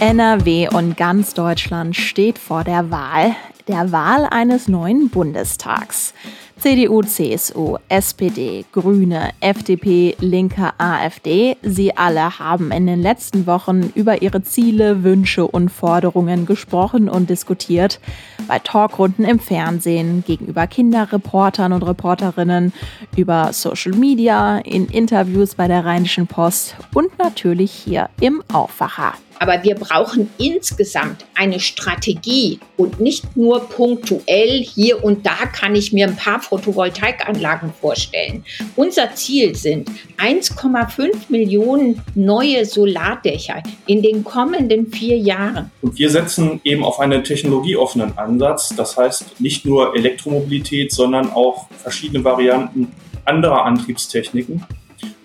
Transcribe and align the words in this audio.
NRW 0.00 0.70
und 0.70 0.96
ganz 0.96 1.34
Deutschland 1.34 1.94
steht 1.94 2.38
vor 2.38 2.64
der 2.64 2.90
Wahl, 2.90 3.36
der 3.68 3.92
Wahl 3.92 4.24
eines 4.24 4.66
neuen 4.66 5.10
Bundestags. 5.10 6.14
CDU, 6.60 7.00
CSU, 7.00 7.78
SPD, 7.88 8.66
Grüne, 8.70 9.30
FDP, 9.40 10.14
Linke, 10.20 10.72
AfD, 10.76 11.56
sie 11.62 11.96
alle 11.96 12.38
haben 12.38 12.70
in 12.70 12.86
den 12.86 13.00
letzten 13.00 13.46
Wochen 13.46 13.90
über 13.94 14.20
ihre 14.20 14.42
Ziele, 14.42 15.02
Wünsche 15.02 15.46
und 15.46 15.70
Forderungen 15.70 16.44
gesprochen 16.44 17.08
und 17.08 17.30
diskutiert. 17.30 17.98
Bei 18.46 18.58
Talkrunden 18.58 19.24
im 19.24 19.40
Fernsehen, 19.40 20.22
gegenüber 20.26 20.66
Kinderreportern 20.66 21.72
und 21.72 21.82
Reporterinnen, 21.82 22.74
über 23.16 23.54
Social 23.54 23.92
Media, 23.92 24.58
in 24.58 24.86
Interviews 24.86 25.54
bei 25.54 25.66
der 25.66 25.86
Rheinischen 25.86 26.26
Post 26.26 26.76
und 26.92 27.18
natürlich 27.18 27.72
hier 27.72 28.10
im 28.20 28.42
Aufwacher. 28.52 29.14
Aber 29.42 29.64
wir 29.64 29.74
brauchen 29.74 30.28
insgesamt 30.36 31.24
eine 31.34 31.60
Strategie 31.60 32.60
und 32.76 33.00
nicht 33.00 33.38
nur 33.38 33.70
punktuell 33.70 34.62
hier 34.62 35.02
und 35.02 35.24
da 35.24 35.46
kann 35.50 35.74
ich 35.74 35.94
mir 35.94 36.08
ein 36.08 36.16
paar 36.16 36.42
Photovoltaikanlagen 36.50 37.72
vorstellen. 37.80 38.44
Unser 38.76 39.14
Ziel 39.14 39.54
sind 39.54 39.88
1,5 40.18 41.14
Millionen 41.28 42.02
neue 42.14 42.64
Solardächer 42.64 43.62
in 43.86 44.02
den 44.02 44.24
kommenden 44.24 44.88
vier 44.88 45.16
Jahren. 45.16 45.70
Und 45.80 45.98
wir 45.98 46.10
setzen 46.10 46.60
eben 46.64 46.84
auf 46.84 46.98
einen 46.98 47.22
technologieoffenen 47.22 48.18
Ansatz. 48.18 48.74
Das 48.76 48.96
heißt 48.96 49.40
nicht 49.40 49.64
nur 49.64 49.96
Elektromobilität, 49.96 50.92
sondern 50.92 51.30
auch 51.30 51.68
verschiedene 51.70 52.24
Varianten 52.24 52.88
anderer 53.24 53.64
Antriebstechniken. 53.64 54.66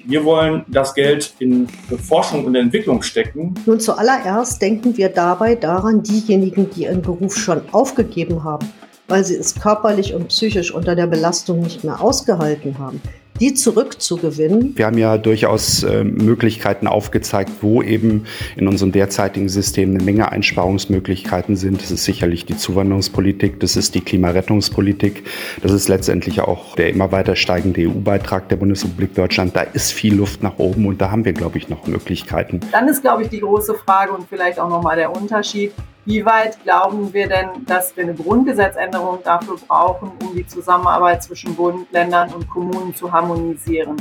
Wir 0.08 0.24
wollen 0.24 0.64
das 0.68 0.94
Geld 0.94 1.34
in 1.40 1.68
Forschung 1.68 2.46
und 2.46 2.54
Entwicklung 2.54 3.02
stecken. 3.02 3.56
Nun 3.66 3.80
zuallererst 3.80 4.62
denken 4.62 4.96
wir 4.96 5.10
dabei 5.10 5.56
daran, 5.56 6.04
diejenigen, 6.04 6.70
die 6.70 6.84
ihren 6.84 7.02
Beruf 7.02 7.36
schon 7.36 7.62
aufgegeben 7.72 8.44
haben, 8.44 8.72
weil 9.08 9.24
sie 9.24 9.36
es 9.36 9.56
körperlich 9.56 10.14
und 10.14 10.30
psychisch 10.30 10.74
unter 10.74 10.96
der 10.96 11.08
Belastung 11.08 11.62
nicht 11.62 11.84
mehr 11.84 12.02
ausgehalten 12.02 12.78
haben, 12.80 13.02
die 13.40 13.54
zurückzugewinnen. 13.54 14.78
Wir 14.78 14.86
haben 14.86 14.98
ja 14.98 15.18
durchaus 15.18 15.84
äh, 15.84 16.04
Möglichkeiten 16.04 16.88
aufgezeigt, 16.88 17.52
wo 17.62 17.82
eben 17.82 18.26
in 18.56 18.68
unserem 18.68 18.92
derzeitigen 18.92 19.50
System 19.50 19.94
eine 19.94 20.04
Menge 20.04 20.32
Einsparungsmöglichkeiten 20.32 21.58
sind. 21.58 21.82
Das 21.82 21.92
ist 21.92 22.06
sicherlich 22.06 22.46
die 22.46 22.56
Zuwanderungspolitik, 22.56 23.60
das 23.60 23.76
ist 23.76 23.94
die 23.96 24.02
Klimarettungspolitik, 24.02 25.26
das 25.62 25.74
ist 25.74 25.90
letztendlich 25.90 26.42
auch 26.42 26.76
der 26.76 26.90
immer 26.90 27.12
weiter 27.12 27.36
steigende 27.36 27.82
EU-Beitrag 27.82 28.48
der 28.50 28.56
Bundesrepublik 28.56 29.14
Deutschland. 29.16 29.56
Da 29.56 29.62
ist 29.62 29.92
viel 29.92 30.16
Luft 30.16 30.42
nach 30.42 30.58
oben 30.58 30.88
und 30.88 31.02
da 31.02 31.12
haben 31.12 31.26
wir, 31.26 31.34
glaube 31.34 31.58
ich, 31.58 31.68
noch 31.68 31.88
Möglichkeiten. 31.88 32.62
Dann 32.72 32.88
ist, 32.88 33.02
glaube 33.02 33.24
ich, 33.24 33.30
die 33.30 33.42
große 33.42 33.76
Frage 33.76 34.14
und 34.14 34.28
vielleicht 34.30 34.60
auch 34.60 34.70
nochmal 34.70 34.96
der 34.96 35.14
Unterschied. 35.14 35.74
Wie 36.08 36.24
weit 36.24 36.62
glauben 36.62 37.12
wir 37.14 37.28
denn, 37.28 37.66
dass 37.66 37.98
wir 37.98 38.04
eine 38.04 38.14
Grundgesetzänderung 38.14 39.24
dafür 39.24 39.56
brauchen, 39.68 40.12
um 40.22 40.36
die 40.36 40.46
Zusammenarbeit 40.46 41.24
zwischen 41.24 41.56
Bund, 41.56 41.92
Ländern 41.92 42.32
und 42.32 42.48
Kommunen 42.48 42.94
zu 42.94 43.12
harmonisieren? 43.12 43.96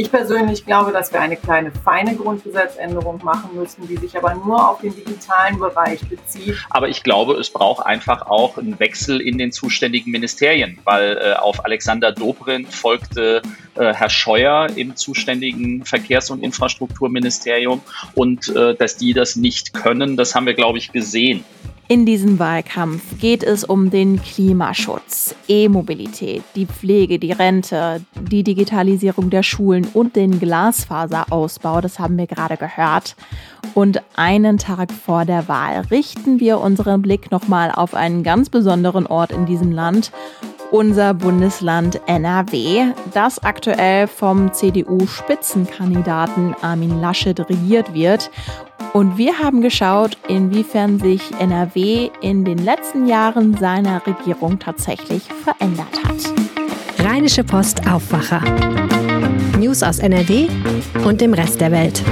Ich 0.00 0.10
persönlich 0.10 0.64
glaube, 0.64 0.92
dass 0.92 1.12
wir 1.12 1.20
eine 1.20 1.36
kleine 1.36 1.70
feine 1.70 2.16
Grundgesetzänderung 2.16 3.20
machen 3.22 3.50
müssen, 3.54 3.86
die 3.86 3.98
sich 3.98 4.16
aber 4.16 4.34
nur 4.34 4.70
auf 4.70 4.80
den 4.80 4.94
digitalen 4.94 5.58
Bereich 5.58 6.00
bezieht. 6.08 6.56
Aber 6.70 6.88
ich 6.88 7.02
glaube, 7.02 7.34
es 7.34 7.50
braucht 7.50 7.84
einfach 7.84 8.22
auch 8.22 8.56
einen 8.56 8.80
Wechsel 8.80 9.20
in 9.20 9.36
den 9.36 9.52
zuständigen 9.52 10.10
Ministerien, 10.10 10.78
weil 10.84 11.18
äh, 11.18 11.34
auf 11.34 11.66
Alexander 11.66 12.12
Dobrindt 12.12 12.72
folgte 12.72 13.42
äh, 13.74 13.92
Herr 13.92 14.08
Scheuer 14.08 14.68
im 14.74 14.96
zuständigen 14.96 15.84
Verkehrs- 15.84 16.30
und 16.30 16.42
Infrastrukturministerium 16.42 17.82
und 18.14 18.48
äh, 18.56 18.74
dass 18.74 18.96
die 18.96 19.12
das 19.12 19.36
nicht 19.36 19.74
können, 19.74 20.16
das 20.16 20.34
haben 20.34 20.46
wir, 20.46 20.54
glaube 20.54 20.78
ich, 20.78 20.92
gesehen. 20.92 21.44
In 21.90 22.06
diesem 22.06 22.38
Wahlkampf 22.38 23.18
geht 23.18 23.42
es 23.42 23.64
um 23.64 23.90
den 23.90 24.22
Klimaschutz, 24.22 25.34
E-Mobilität, 25.48 26.44
die 26.54 26.66
Pflege, 26.66 27.18
die 27.18 27.32
Rente, 27.32 28.00
die 28.14 28.44
Digitalisierung 28.44 29.28
der 29.28 29.42
Schulen 29.42 29.88
und 29.92 30.14
den 30.14 30.38
Glasfaserausbau, 30.38 31.80
das 31.80 31.98
haben 31.98 32.16
wir 32.16 32.28
gerade 32.28 32.56
gehört. 32.56 33.16
Und 33.74 34.02
einen 34.14 34.56
Tag 34.56 34.92
vor 34.92 35.24
der 35.24 35.48
Wahl 35.48 35.80
richten 35.90 36.38
wir 36.38 36.60
unseren 36.60 37.02
Blick 37.02 37.32
nochmal 37.32 37.72
auf 37.72 37.94
einen 37.94 38.22
ganz 38.22 38.50
besonderen 38.50 39.08
Ort 39.08 39.32
in 39.32 39.44
diesem 39.44 39.72
Land, 39.72 40.12
unser 40.70 41.14
Bundesland 41.14 42.00
NRW, 42.06 42.92
das 43.12 43.42
aktuell 43.42 44.06
vom 44.06 44.52
CDU-Spitzenkandidaten 44.52 46.54
Armin 46.62 47.00
Laschet 47.00 47.40
regiert 47.40 47.94
wird 47.94 48.30
und 48.92 49.16
wir 49.16 49.38
haben 49.38 49.60
geschaut, 49.60 50.18
inwiefern 50.28 50.98
sich 50.98 51.22
NRW 51.38 52.10
in 52.20 52.44
den 52.44 52.58
letzten 52.58 53.06
Jahren 53.06 53.56
seiner 53.56 54.04
Regierung 54.06 54.58
tatsächlich 54.58 55.24
verändert 55.24 56.02
hat. 56.04 57.04
Rheinische 57.04 57.44
Post 57.44 57.88
Aufwacher. 57.88 58.42
News 59.58 59.82
aus 59.82 60.00
NRW 60.00 60.48
und 61.04 61.20
dem 61.20 61.34
Rest 61.34 61.60
der 61.60 61.70
Welt. 61.70 62.02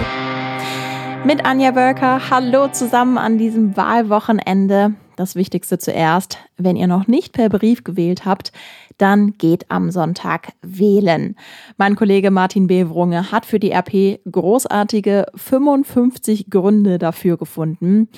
Mit 1.24 1.44
Anja 1.44 1.74
Wölker. 1.74 2.20
Hallo 2.30 2.68
zusammen 2.68 3.18
an 3.18 3.38
diesem 3.38 3.76
Wahlwochenende. 3.76 4.94
Das 5.18 5.34
Wichtigste 5.34 5.78
zuerst, 5.78 6.38
wenn 6.58 6.76
ihr 6.76 6.86
noch 6.86 7.08
nicht 7.08 7.32
per 7.32 7.48
Brief 7.48 7.82
gewählt 7.82 8.24
habt, 8.24 8.52
dann 8.98 9.32
geht 9.32 9.68
am 9.68 9.90
Sonntag 9.90 10.52
wählen. 10.62 11.34
Mein 11.76 11.96
Kollege 11.96 12.30
Martin 12.30 12.68
Bevrunge 12.68 13.32
hat 13.32 13.44
für 13.44 13.58
die 13.58 13.72
RP 13.72 14.20
großartige 14.30 15.26
55 15.34 16.50
Gründe 16.50 16.98
dafür 16.98 17.36
gefunden. 17.36 18.08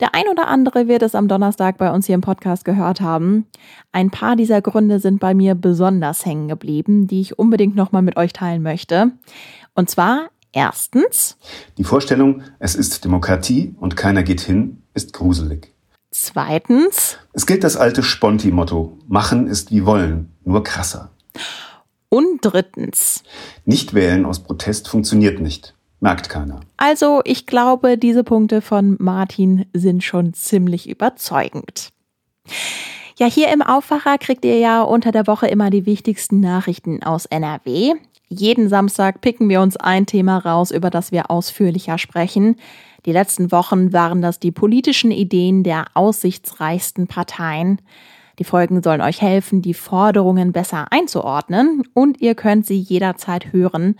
Der 0.00 0.14
ein 0.14 0.28
oder 0.30 0.48
andere 0.48 0.88
wird 0.88 1.02
es 1.02 1.14
am 1.14 1.28
Donnerstag 1.28 1.76
bei 1.76 1.92
uns 1.92 2.06
hier 2.06 2.14
im 2.14 2.22
Podcast 2.22 2.64
gehört 2.64 3.02
haben. 3.02 3.44
Ein 3.92 4.10
paar 4.10 4.34
dieser 4.34 4.62
Gründe 4.62 4.98
sind 4.98 5.20
bei 5.20 5.34
mir 5.34 5.54
besonders 5.54 6.24
hängen 6.24 6.48
geblieben, 6.48 7.06
die 7.06 7.20
ich 7.20 7.38
unbedingt 7.38 7.76
nochmal 7.76 8.00
mit 8.00 8.16
euch 8.16 8.32
teilen 8.32 8.62
möchte. 8.62 9.10
Und 9.74 9.90
zwar 9.90 10.30
erstens. 10.52 11.36
Die 11.76 11.84
Vorstellung, 11.84 12.40
es 12.58 12.76
ist 12.76 13.04
Demokratie 13.04 13.74
und 13.78 13.94
keiner 13.94 14.22
geht 14.22 14.40
hin, 14.40 14.84
ist 14.94 15.12
gruselig. 15.12 15.75
Zweitens. 16.18 17.18
Es 17.34 17.44
gilt 17.44 17.62
das 17.62 17.76
alte 17.76 18.02
Sponti-Motto. 18.02 18.96
Machen 19.06 19.48
ist 19.48 19.70
wie 19.70 19.84
wollen, 19.84 20.32
nur 20.44 20.64
krasser. 20.64 21.10
Und 22.08 22.38
drittens. 22.40 23.22
Nicht 23.66 23.92
wählen 23.92 24.24
aus 24.24 24.40
Protest 24.40 24.88
funktioniert 24.88 25.40
nicht. 25.40 25.74
Merkt 26.00 26.30
keiner. 26.30 26.60
Also, 26.78 27.20
ich 27.24 27.44
glaube, 27.44 27.98
diese 27.98 28.24
Punkte 28.24 28.62
von 28.62 28.96
Martin 28.98 29.66
sind 29.74 30.02
schon 30.04 30.32
ziemlich 30.32 30.88
überzeugend. 30.88 31.90
Ja, 33.18 33.26
hier 33.26 33.52
im 33.52 33.60
Aufwacher 33.60 34.16
kriegt 34.16 34.46
ihr 34.46 34.58
ja 34.58 34.82
unter 34.82 35.12
der 35.12 35.26
Woche 35.26 35.48
immer 35.48 35.68
die 35.68 35.84
wichtigsten 35.84 36.40
Nachrichten 36.40 37.02
aus 37.02 37.26
NRW. 37.26 37.92
Jeden 38.28 38.70
Samstag 38.70 39.20
picken 39.20 39.50
wir 39.50 39.60
uns 39.60 39.76
ein 39.76 40.06
Thema 40.06 40.38
raus, 40.38 40.70
über 40.70 40.88
das 40.88 41.12
wir 41.12 41.30
ausführlicher 41.30 41.98
sprechen. 41.98 42.56
Die 43.06 43.12
letzten 43.12 43.52
Wochen 43.52 43.92
waren 43.92 44.20
das 44.20 44.40
die 44.40 44.50
politischen 44.50 45.12
Ideen 45.12 45.62
der 45.62 45.86
aussichtsreichsten 45.94 47.06
Parteien. 47.06 47.80
Die 48.40 48.44
Folgen 48.44 48.82
sollen 48.82 49.00
euch 49.00 49.22
helfen, 49.22 49.62
die 49.62 49.74
Forderungen 49.74 50.52
besser 50.52 50.88
einzuordnen 50.90 51.84
und 51.94 52.20
ihr 52.20 52.34
könnt 52.34 52.66
sie 52.66 52.78
jederzeit 52.78 53.52
hören. 53.52 53.94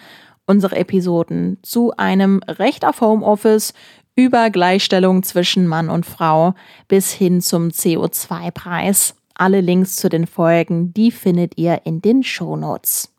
Unsere 0.44 0.76
Episoden 0.76 1.58
zu 1.62 1.92
einem 1.96 2.40
Recht 2.48 2.84
auf 2.84 3.00
Homeoffice, 3.00 3.74
über 4.16 4.50
Gleichstellung 4.50 5.22
zwischen 5.22 5.66
Mann 5.66 5.88
und 5.88 6.04
Frau 6.04 6.54
bis 6.88 7.12
hin 7.12 7.40
zum 7.40 7.68
CO2-Preis. 7.68 9.14
Alle 9.34 9.60
Links 9.60 9.96
zu 9.96 10.08
den 10.08 10.26
Folgen, 10.26 10.92
die 10.94 11.12
findet 11.12 11.58
ihr 11.58 11.82
in 11.84 12.00
den 12.00 12.22
Shownotes. 12.24 13.12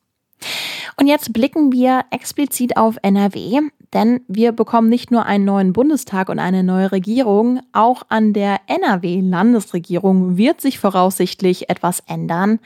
Und 0.99 1.07
jetzt 1.07 1.31
blicken 1.31 1.71
wir 1.71 2.05
explizit 2.09 2.75
auf 2.75 2.97
NRW, 3.03 3.61
denn 3.93 4.21
wir 4.27 4.51
bekommen 4.51 4.89
nicht 4.89 5.11
nur 5.11 5.25
einen 5.25 5.45
neuen 5.45 5.73
Bundestag 5.73 6.29
und 6.29 6.39
eine 6.39 6.63
neue 6.63 6.91
Regierung, 6.91 7.61
auch 7.71 8.03
an 8.09 8.33
der 8.33 8.57
NRW-Landesregierung 8.67 10.37
wird 10.37 10.61
sich 10.61 10.79
voraussichtlich 10.79 11.69
etwas 11.69 12.01
ändern. 12.01 12.59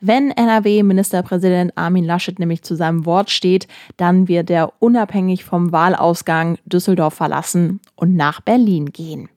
Wenn 0.00 0.30
NRW-Ministerpräsident 0.30 1.72
Armin 1.76 2.04
Laschet 2.04 2.38
nämlich 2.38 2.62
zu 2.62 2.74
seinem 2.74 3.06
Wort 3.06 3.30
steht, 3.30 3.68
dann 3.96 4.28
wird 4.28 4.50
er 4.50 4.72
unabhängig 4.80 5.44
vom 5.44 5.72
Wahlausgang 5.72 6.58
Düsseldorf 6.66 7.14
verlassen 7.14 7.80
und 7.94 8.16
nach 8.16 8.40
Berlin 8.40 8.92
gehen. 8.92 9.28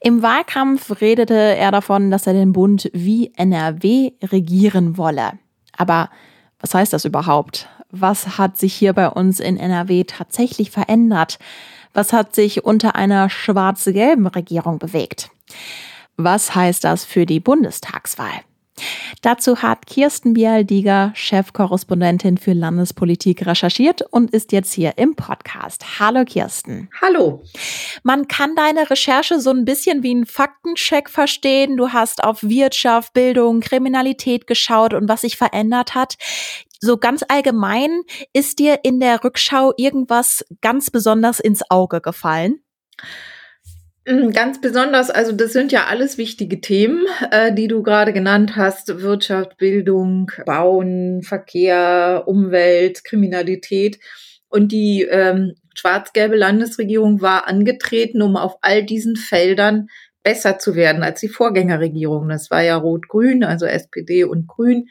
Im 0.00 0.22
Wahlkampf 0.22 1.00
redete 1.00 1.34
er 1.34 1.72
davon, 1.72 2.10
dass 2.10 2.26
er 2.26 2.32
den 2.32 2.52
Bund 2.52 2.88
wie 2.94 3.32
NRW 3.36 4.12
regieren 4.22 4.96
wolle. 4.96 5.32
Aber 5.76 6.08
was 6.60 6.72
heißt 6.72 6.92
das 6.92 7.04
überhaupt? 7.04 7.68
Was 7.90 8.38
hat 8.38 8.56
sich 8.56 8.74
hier 8.74 8.92
bei 8.92 9.08
uns 9.08 9.40
in 9.40 9.56
NRW 9.56 10.04
tatsächlich 10.04 10.70
verändert? 10.70 11.38
Was 11.92 12.12
hat 12.12 12.34
sich 12.34 12.64
unter 12.64 12.94
einer 12.94 13.28
schwarz-gelben 13.28 14.28
Regierung 14.28 14.78
bewegt? 14.78 15.30
Was 16.16 16.54
heißt 16.54 16.84
das 16.84 17.04
für 17.04 17.26
die 17.26 17.40
Bundestagswahl? 17.40 18.42
Dazu 19.22 19.60
hat 19.60 19.86
Kirsten 19.86 20.34
Bialdiger, 20.34 21.12
Chefkorrespondentin 21.14 22.38
für 22.38 22.52
Landespolitik, 22.52 23.46
recherchiert 23.46 24.02
und 24.10 24.30
ist 24.30 24.52
jetzt 24.52 24.72
hier 24.72 24.96
im 24.96 25.16
Podcast. 25.16 25.98
Hallo 25.98 26.24
Kirsten. 26.24 26.88
Hallo. 27.02 27.42
Man 28.02 28.28
kann 28.28 28.54
deine 28.54 28.88
Recherche 28.88 29.40
so 29.40 29.50
ein 29.50 29.64
bisschen 29.64 30.02
wie 30.02 30.12
einen 30.12 30.26
Faktencheck 30.26 31.10
verstehen. 31.10 31.76
Du 31.76 31.92
hast 31.92 32.24
auf 32.24 32.42
Wirtschaft, 32.42 33.12
Bildung, 33.12 33.60
Kriminalität 33.60 34.46
geschaut 34.46 34.94
und 34.94 35.08
was 35.08 35.22
sich 35.22 35.36
verändert 35.36 35.94
hat. 35.94 36.16
So 36.80 36.96
ganz 36.96 37.22
allgemein, 37.28 38.02
ist 38.32 38.58
dir 38.58 38.80
in 38.82 39.00
der 39.00 39.22
Rückschau 39.22 39.74
irgendwas 39.76 40.44
ganz 40.62 40.90
besonders 40.90 41.38
ins 41.38 41.62
Auge 41.70 42.00
gefallen? 42.00 42.60
Mm, 44.06 44.30
ganz 44.30 44.62
besonders, 44.62 45.10
also 45.10 45.32
das 45.32 45.52
sind 45.52 45.72
ja 45.72 45.86
alles 45.86 46.16
wichtige 46.16 46.62
Themen, 46.62 47.04
äh, 47.30 47.52
die 47.52 47.68
du 47.68 47.82
gerade 47.82 48.14
genannt 48.14 48.56
hast. 48.56 49.02
Wirtschaft, 49.02 49.58
Bildung, 49.58 50.32
Bauen, 50.46 51.22
Verkehr, 51.22 52.24
Umwelt, 52.26 53.04
Kriminalität. 53.04 54.00
Und 54.48 54.72
die 54.72 55.02
ähm, 55.02 55.54
schwarz-gelbe 55.74 56.36
Landesregierung 56.36 57.20
war 57.20 57.46
angetreten, 57.46 58.22
um 58.22 58.36
auf 58.36 58.56
all 58.62 58.84
diesen 58.84 59.16
Feldern 59.16 59.88
besser 60.22 60.58
zu 60.58 60.74
werden 60.74 61.02
als 61.02 61.20
die 61.20 61.28
Vorgängerregierung. 61.28 62.28
Das 62.28 62.50
war 62.50 62.62
ja 62.62 62.76
Rot-Grün, 62.76 63.44
also 63.44 63.66
SPD 63.66 64.24
und 64.24 64.48
Grün, 64.48 64.88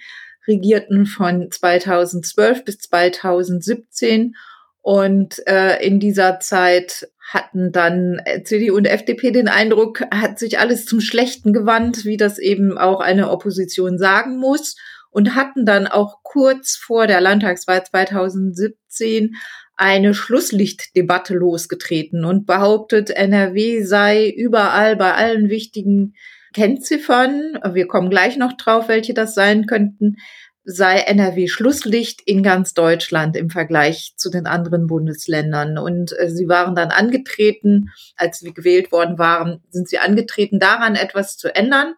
regierten 0.49 1.05
von 1.05 1.49
2012 1.49 2.65
bis 2.65 2.79
2017. 2.79 4.35
Und 4.81 5.47
äh, 5.47 5.81
in 5.85 5.99
dieser 5.99 6.39
Zeit 6.39 7.07
hatten 7.29 7.71
dann 7.71 8.19
äh, 8.25 8.43
CDU 8.43 8.75
und 8.75 8.85
FDP 8.85 9.31
den 9.31 9.47
Eindruck, 9.47 10.01
hat 10.11 10.39
sich 10.39 10.59
alles 10.59 10.85
zum 10.85 10.99
Schlechten 10.99 11.53
gewandt, 11.53 12.03
wie 12.03 12.17
das 12.17 12.39
eben 12.39 12.77
auch 12.77 12.99
eine 12.99 13.29
Opposition 13.29 13.97
sagen 13.97 14.37
muss, 14.37 14.75
und 15.11 15.35
hatten 15.35 15.65
dann 15.65 15.87
auch 15.87 16.19
kurz 16.23 16.75
vor 16.75 17.07
der 17.07 17.21
Landtagswahl 17.21 17.83
2017 17.83 19.35
eine 19.75 20.13
Schlusslichtdebatte 20.13 21.33
losgetreten 21.33 22.25
und 22.25 22.45
behauptet, 22.45 23.11
NRW 23.11 23.81
sei 23.83 24.27
überall 24.27 24.97
bei 24.97 25.13
allen 25.13 25.49
wichtigen 25.49 26.15
Kennziffern, 26.53 27.59
wir 27.73 27.87
kommen 27.87 28.09
gleich 28.09 28.37
noch 28.37 28.53
drauf, 28.53 28.87
welche 28.87 29.13
das 29.13 29.35
sein 29.35 29.65
könnten, 29.65 30.17
sei 30.63 30.99
NRW 30.99 31.47
Schlusslicht 31.47 32.21
in 32.25 32.43
ganz 32.43 32.73
Deutschland 32.73 33.35
im 33.35 33.49
Vergleich 33.49 34.13
zu 34.17 34.29
den 34.29 34.45
anderen 34.45 34.87
Bundesländern. 34.87 35.77
Und 35.77 36.13
äh, 36.19 36.29
sie 36.29 36.47
waren 36.47 36.75
dann 36.75 36.91
angetreten, 36.91 37.89
als 38.15 38.39
sie 38.39 38.53
gewählt 38.53 38.91
worden 38.91 39.17
waren, 39.17 39.63
sind 39.69 39.89
sie 39.89 39.97
angetreten, 39.97 40.59
daran 40.59 40.95
etwas 40.95 41.37
zu 41.37 41.53
ändern. 41.55 41.95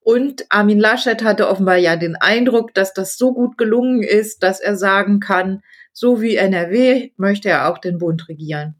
Und 0.00 0.46
Armin 0.48 0.80
Laschet 0.80 1.22
hatte 1.22 1.48
offenbar 1.48 1.76
ja 1.76 1.96
den 1.96 2.16
Eindruck, 2.16 2.74
dass 2.74 2.94
das 2.94 3.18
so 3.18 3.34
gut 3.34 3.58
gelungen 3.58 4.02
ist, 4.02 4.42
dass 4.42 4.58
er 4.58 4.76
sagen 4.76 5.20
kann, 5.20 5.60
so 5.92 6.20
wie 6.22 6.36
NRW 6.36 7.10
möchte 7.16 7.50
er 7.50 7.70
auch 7.70 7.78
den 7.78 7.98
Bund 7.98 8.28
regieren. 8.28 8.76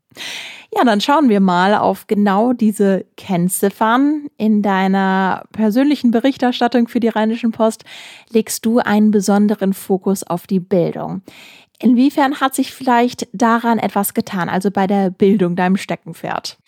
Ja, 0.74 0.84
dann 0.84 1.00
schauen 1.00 1.28
wir 1.30 1.40
mal 1.40 1.74
auf 1.74 2.06
genau 2.06 2.52
diese 2.52 3.06
Kennziffern. 3.16 4.28
In 4.36 4.62
deiner 4.62 5.44
persönlichen 5.52 6.10
Berichterstattung 6.10 6.88
für 6.88 7.00
die 7.00 7.08
Rheinischen 7.08 7.52
Post 7.52 7.84
legst 8.30 8.66
du 8.66 8.78
einen 8.78 9.10
besonderen 9.10 9.72
Fokus 9.72 10.24
auf 10.24 10.46
die 10.46 10.60
Bildung. 10.60 11.22
Inwiefern 11.80 12.40
hat 12.40 12.54
sich 12.54 12.74
vielleicht 12.74 13.28
daran 13.32 13.78
etwas 13.78 14.12
getan, 14.12 14.48
also 14.48 14.70
bei 14.70 14.86
der 14.86 15.10
Bildung, 15.10 15.56
deinem 15.56 15.76
Steckenpferd? 15.76 16.58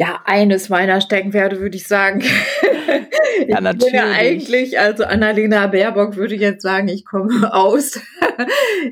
Ja, 0.00 0.22
eines 0.24 0.70
meiner 0.70 1.02
Steckenpferde 1.02 1.60
würde 1.60 1.76
ich 1.76 1.86
sagen. 1.86 2.22
ja, 3.48 3.60
natürlich. 3.60 3.84
Ich 3.84 3.92
bin 3.92 3.94
ja 3.94 4.12
eigentlich, 4.12 4.78
also 4.80 5.04
Annalena 5.04 5.66
Baerbock 5.66 6.16
würde 6.16 6.36
jetzt 6.36 6.62
sagen, 6.62 6.88
ich 6.88 7.04
komme 7.04 7.52
aus. 7.54 8.00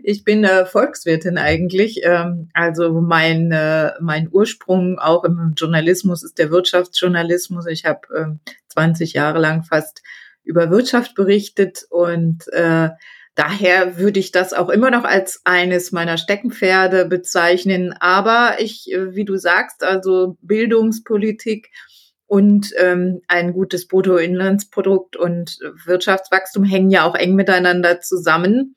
ich 0.03 0.23
bin 0.23 0.45
äh, 0.45 0.67
Volkswirtin 0.67 1.39
eigentlich. 1.39 2.03
Ähm, 2.05 2.51
also 2.53 3.01
mein, 3.01 3.51
äh, 3.53 3.93
mein 4.03 4.29
Ursprung 4.31 4.99
auch 4.99 5.25
im 5.25 5.55
Journalismus 5.57 6.23
ist 6.23 6.39
der 6.39 6.51
Wirtschaftsjournalismus. 6.51 7.65
Ich 7.69 7.87
habe 7.87 8.01
äh, 8.15 8.53
20 8.69 9.15
Jahre 9.15 9.39
lang 9.39 9.63
fast 9.63 10.03
über 10.45 10.69
Wirtschaft 10.69 11.15
berichtet 11.15 11.87
und 11.89 12.53
äh, 12.53 12.91
Daher 13.39 13.99
würde 13.99 14.19
ich 14.19 14.33
das 14.33 14.53
auch 14.53 14.69
immer 14.69 14.91
noch 14.91 15.05
als 15.05 15.43
eines 15.45 15.93
meiner 15.93 16.19
Steckenpferde 16.19 17.05
bezeichnen. 17.05 17.95
Aber 18.01 18.57
ich, 18.59 18.91
äh, 18.91 19.15
wie 19.15 19.25
du 19.25 19.37
sagst, 19.37 19.85
also 19.85 20.37
Bildungspolitik 20.43 21.71
und 22.27 22.73
ähm, 22.79 23.21
ein 23.29 23.53
gutes 23.53 23.87
Bruttoinlandsprodukt 23.87 25.15
und 25.15 25.57
Wirtschaftswachstum 25.85 26.65
hängen 26.65 26.91
ja 26.91 27.05
auch 27.05 27.15
eng 27.15 27.37
miteinander 27.37 28.01
zusammen. 28.01 28.75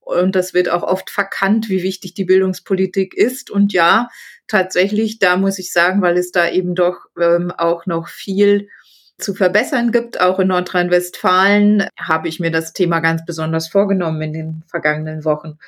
Und 0.00 0.36
das 0.36 0.54
wird 0.54 0.70
auch 0.70 0.84
oft 0.84 1.10
verkannt, 1.10 1.68
wie 1.68 1.82
wichtig 1.82 2.14
die 2.14 2.24
Bildungspolitik 2.24 3.12
ist. 3.12 3.50
Und 3.50 3.74
ja, 3.74 4.08
tatsächlich, 4.46 5.18
da 5.18 5.36
muss 5.36 5.58
ich 5.58 5.70
sagen, 5.70 6.00
weil 6.00 6.16
es 6.16 6.32
da 6.32 6.48
eben 6.48 6.74
doch 6.74 6.96
ähm, 7.20 7.52
auch 7.54 7.84
noch 7.84 8.08
viel 8.08 8.70
zu 9.18 9.34
verbessern 9.34 9.90
gibt, 9.90 10.20
auch 10.20 10.38
in 10.38 10.48
Nordrhein-Westfalen, 10.48 11.88
habe 11.98 12.28
ich 12.28 12.40
mir 12.40 12.50
das 12.50 12.72
Thema 12.72 13.00
ganz 13.00 13.24
besonders 13.24 13.68
vorgenommen 13.68 14.22
in 14.22 14.32
den 14.32 14.62
vergangenen 14.68 15.24
Wochen. 15.24 15.58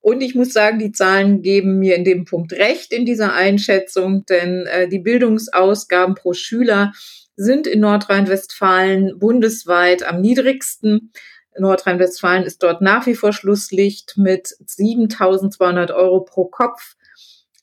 Und 0.00 0.22
ich 0.22 0.34
muss 0.34 0.52
sagen, 0.52 0.78
die 0.78 0.92
Zahlen 0.92 1.42
geben 1.42 1.78
mir 1.78 1.96
in 1.96 2.04
dem 2.04 2.24
Punkt 2.24 2.52
recht 2.52 2.92
in 2.92 3.04
dieser 3.04 3.34
Einschätzung, 3.34 4.24
denn 4.26 4.66
äh, 4.66 4.88
die 4.88 5.00
Bildungsausgaben 5.00 6.14
pro 6.14 6.32
Schüler 6.32 6.92
sind 7.36 7.66
in 7.66 7.80
Nordrhein-Westfalen 7.80 9.18
bundesweit 9.18 10.02
am 10.02 10.20
niedrigsten. 10.20 11.12
Nordrhein-Westfalen 11.58 12.44
ist 12.44 12.62
dort 12.62 12.80
nach 12.80 13.06
wie 13.06 13.14
vor 13.14 13.32
Schlusslicht 13.32 14.14
mit 14.16 14.48
7.200 14.64 15.92
Euro 15.92 16.20
pro 16.20 16.44
Kopf 16.44 16.96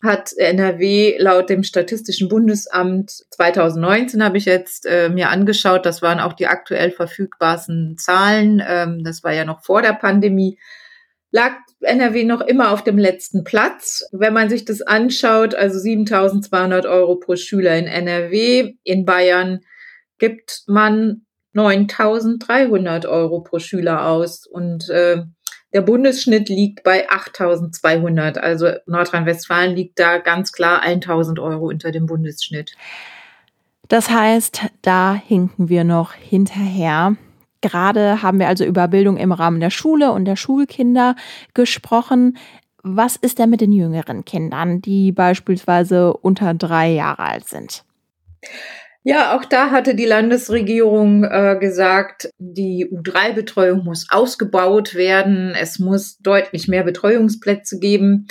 hat 0.03 0.31
NRW 0.38 1.17
laut 1.17 1.49
dem 1.49 1.63
Statistischen 1.63 2.29
Bundesamt 2.29 3.11
2019 3.31 4.23
habe 4.23 4.38
ich 4.38 4.45
jetzt 4.45 4.85
äh, 4.85 5.09
mir 5.09 5.29
angeschaut, 5.29 5.85
das 5.85 6.01
waren 6.01 6.19
auch 6.19 6.33
die 6.33 6.47
aktuell 6.47 6.91
verfügbarsten 6.91 7.97
Zahlen, 7.97 8.61
ähm, 8.65 9.03
das 9.03 9.23
war 9.23 9.33
ja 9.33 9.44
noch 9.44 9.63
vor 9.63 9.81
der 9.81 9.94
Pandemie, 9.94 10.59
lag 11.31 11.53
NRW 11.81 12.23
noch 12.23 12.41
immer 12.41 12.71
auf 12.71 12.83
dem 12.83 12.97
letzten 12.97 13.44
Platz. 13.44 14.07
Wenn 14.11 14.33
man 14.33 14.49
sich 14.49 14.65
das 14.65 14.81
anschaut, 14.81 15.53
also 15.55 15.79
7200 15.79 16.85
Euro 16.85 17.17
pro 17.17 17.35
Schüler 17.35 17.77
in 17.77 17.85
NRW, 17.85 18.73
in 18.83 19.05
Bayern 19.05 19.61
gibt 20.17 20.63
man 20.67 21.25
9300 21.53 23.05
Euro 23.05 23.41
pro 23.41 23.59
Schüler 23.59 24.07
aus. 24.07 24.45
Und 24.47 24.89
äh, 24.89 25.23
der 25.77 25.83
Bundesschnitt 25.83 26.50
liegt 26.50 26.81
bei 26.81 27.07
8.200. 27.07 28.39
Also 28.39 28.71
Nordrhein-Westfalen 28.88 29.75
liegt 29.75 30.00
da 30.00 30.18
ganz 30.18 30.51
klar 30.51 30.83
1.000 30.83 31.39
Euro 31.39 31.68
unter 31.68 31.91
dem 31.91 32.07
Bundesschnitt. 32.07 32.75
Das 33.87 34.09
heißt, 34.09 34.61
da 34.81 35.13
hinken 35.13 35.69
wir 35.69 35.83
noch 35.83 36.13
hinterher. 36.13 37.16
Gerade 37.61 38.23
haben 38.23 38.40
wir 38.40 38.47
also 38.47 38.66
über 38.66 38.87
Bildung 38.87 39.18
im 39.18 39.31
Rahmen 39.31 39.59
der 39.59 39.69
Schule 39.69 40.13
und 40.13 40.25
der 40.25 40.35
Schulkinder 40.35 41.16
gesprochen. 41.54 42.40
Was 42.81 43.16
ist 43.16 43.37
denn 43.37 43.52
mit 43.52 43.61
den 43.61 43.71
jüngeren 43.71 44.25
Kindern, 44.25 44.81
die 44.81 45.11
beispielsweise 45.11 46.11
unter 46.11 46.56
drei 46.56 46.90
Jahre 46.90 47.21
alt 47.21 47.47
sind? 47.47 47.83
Ja, 49.09 49.37
auch 49.37 49.45
da 49.45 49.71
hatte 49.71 49.95
die 49.95 50.04
Landesregierung 50.04 51.23
äh, 51.23 51.56
gesagt, 51.61 52.30
die 52.40 52.85
U3-Betreuung 52.92 53.85
muss 53.85 54.07
ausgebaut 54.09 54.95
werden. 54.95 55.56
Es 55.57 55.80
muss 55.80 56.18
deutlich 56.18 56.68
mehr 56.68 56.83
Betreuungsplätze 56.83 57.80
geben. 57.80 58.28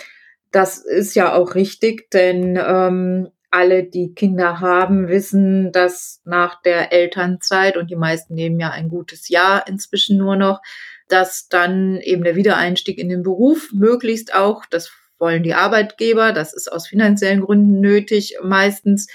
Das 0.53 0.77
ist 0.85 1.15
ja 1.15 1.33
auch 1.33 1.55
richtig, 1.55 2.11
denn 2.11 2.61
ähm, 2.63 3.29
alle, 3.51 3.85
die 3.85 4.13
Kinder 4.13 4.61
haben, 4.61 5.09
wissen, 5.09 5.73
dass 5.73 6.21
nach 6.27 6.61
der 6.61 6.93
Elternzeit, 6.93 7.79
und 7.79 7.91
die 7.91 7.97
meisten 7.97 8.35
nehmen 8.35 8.61
ja 8.61 8.69
ein 8.69 8.91
gutes 8.91 9.31
Jahr 9.31 9.67
inzwischen 9.67 10.19
nur 10.19 10.37
noch, 10.37 10.61
dass 11.09 11.49
dann 11.49 12.03
eben 12.03 12.23
der 12.23 12.37
Wiedereinstieg 12.37 12.99
in 12.99 13.09
den 13.09 13.23
Beruf 13.23 13.71
möglichst 13.73 14.35
auch, 14.35 14.67
das 14.67 14.93
wollen 15.19 15.43
die 15.43 15.55
Arbeitgeber, 15.55 16.33
das 16.33 16.53
ist 16.53 16.71
aus 16.71 16.87
finanziellen 16.87 17.41
Gründen 17.41 17.81
nötig 17.81 18.37
meistens, 18.43 19.07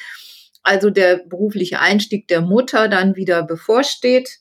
also 0.63 0.89
der 0.89 1.17
berufliche 1.17 1.79
Einstieg 1.79 2.27
der 2.27 2.41
Mutter 2.41 2.87
dann 2.87 3.15
wieder 3.15 3.43
bevorsteht. 3.43 4.39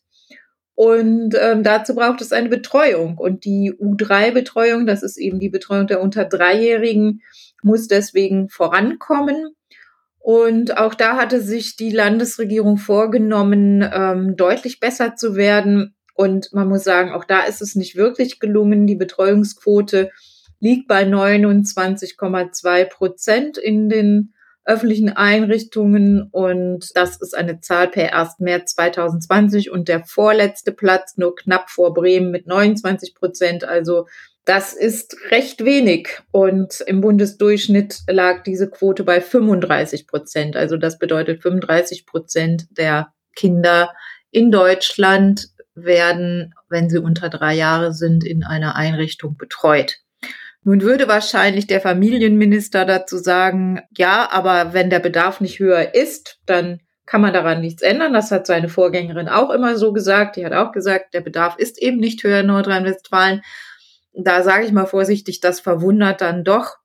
Und 0.75 1.35
ähm, 1.39 1.63
dazu 1.63 1.95
braucht 1.95 2.21
es 2.23 2.33
eine 2.33 2.49
Betreuung. 2.49 3.19
Und 3.19 3.45
die 3.45 3.73
U3-Betreuung, 3.73 4.87
das 4.87 5.03
ist 5.03 5.19
eben 5.19 5.39
die 5.39 5.51
Betreuung 5.51 5.87
der 5.87 6.01
unter 6.01 6.25
Dreijährigen, 6.25 7.21
muss 7.63 7.87
deswegen 7.87 8.49
vorankommen. 8.49 9.55
Und 10.19 10.77
auch 10.77 10.95
da 10.95 11.17
hatte 11.17 11.41
sich 11.41 11.77
die 11.77 11.91
Landesregierung 11.91 12.77
vorgenommen, 12.77 13.87
ähm, 13.93 14.37
deutlich 14.37 14.81
besser 14.81 15.17
zu 15.17 15.35
werden. 15.35 15.95
Und 16.15 16.53
man 16.53 16.69
muss 16.69 16.85
sagen, 16.85 17.13
auch 17.13 17.25
da 17.25 17.43
ist 17.43 17.63
es 17.63 17.75
nicht 17.75 17.97
wirklich 17.97 18.41
gelungen. 18.41 18.87
Die 18.87 18.97
Betreuungsquote 18.97 20.11
liegt 20.61 20.89
bei 20.89 21.05
29,2 21.05 22.85
Prozent 22.85 23.59
in 23.59 23.89
den 23.89 24.35
öffentlichen 24.71 25.09
Einrichtungen 25.09 26.29
und 26.31 26.91
das 26.95 27.21
ist 27.21 27.37
eine 27.37 27.61
Zahl 27.61 27.89
per 27.89 28.15
1. 28.15 28.39
März 28.39 28.77
2020 28.77 29.73
und 29.73 29.89
der 29.89 30.05
vorletzte 30.05 30.71
Platz 30.71 31.17
nur 31.17 31.35
knapp 31.35 31.71
vor 31.71 31.93
Bremen 31.93 32.31
mit 32.31 32.47
29 32.47 33.17
Prozent. 33.17 33.65
Also 33.65 34.07
das 34.45 34.73
ist 34.73 35.17
recht 35.33 35.65
wenig 35.65 36.21
und 36.31 36.81
im 36.87 37.01
Bundesdurchschnitt 37.01 37.99
lag 38.09 38.45
diese 38.45 38.71
Quote 38.71 39.03
bei 39.03 39.21
35 39.21 40.07
Prozent. 40.07 40.57
Also 40.57 40.77
das 40.77 40.99
bedeutet 40.99 41.43
35 41.43 42.07
Prozent 42.07 42.67
der 42.71 43.13
Kinder 43.35 43.93
in 44.31 44.53
Deutschland 44.53 45.49
werden, 45.75 46.55
wenn 46.69 46.89
sie 46.89 46.99
unter 46.99 47.29
drei 47.29 47.55
Jahre 47.55 47.93
sind, 47.93 48.25
in 48.25 48.45
einer 48.45 48.77
Einrichtung 48.77 49.37
betreut. 49.37 49.99
Nun 50.63 50.83
würde 50.83 51.09
wahrscheinlich 51.09 51.67
der 51.67 51.81
Familienminister 51.81 52.85
dazu 52.85 53.17
sagen, 53.17 53.81
ja, 53.97 54.29
aber 54.31 54.75
wenn 54.75 54.91
der 54.91 55.01
Bedarf 55.01 55.41
nicht 55.41 55.59
höher 55.59 55.95
ist, 55.95 56.39
dann 56.45 56.81
kann 57.07 57.23
man 57.23 57.33
daran 57.33 57.61
nichts 57.61 57.83
ändern. 57.83 58.13
Das 58.13 58.31
hat 58.31 58.47
seine 58.47 58.69
Vorgängerin 58.69 59.29
auch 59.29 59.51
immer 59.51 59.77
so 59.77 59.93
gesagt. 59.93 60.37
Die 60.37 60.45
hat 60.45 60.53
auch 60.53 60.71
gesagt, 60.71 61.15
der 61.15 61.23
Bedarf 61.23 61.57
ist 61.59 61.81
eben 61.83 61.97
nicht 61.97 62.23
höher 62.23 62.41
in 62.41 62.47
Nordrhein-Westfalen. 62.47 63.43
Da 64.13 64.43
sage 64.43 64.67
ich 64.67 64.73
mal 64.73 64.87
vorsichtig, 64.87 65.41
das 65.41 65.61
verwundert 65.61 66.21
dann 66.21 66.45
doch, 66.45 66.77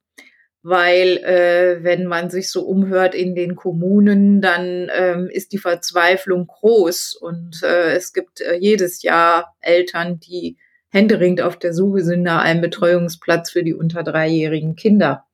weil 0.63 1.17
äh, 1.17 1.84
wenn 1.84 2.05
man 2.05 2.29
sich 2.29 2.50
so 2.50 2.62
umhört 2.65 3.13
in 3.13 3.36
den 3.36 3.55
Kommunen, 3.55 4.41
dann 4.41 4.89
ähm, 4.91 5.29
ist 5.29 5.51
die 5.51 5.58
Verzweiflung 5.58 6.48
groß 6.48 7.15
und 7.22 7.62
äh, 7.62 7.94
es 7.94 8.13
gibt 8.13 8.41
äh, 8.41 8.55
jedes 8.55 9.03
Jahr 9.03 9.55
Eltern, 9.60 10.20
die 10.20 10.58
händeringend 10.96 11.42
auf 11.42 11.60
der 11.60 11.74
Suche 11.74 12.02
sind 12.02 12.24
nach 12.24 12.42
einem 12.42 12.62
Betreuungsplatz 12.62 13.52
für 13.52 13.64
die 13.64 13.74
unter 13.74 14.02
dreijährigen 14.02 14.78
Kinder. 14.78 15.25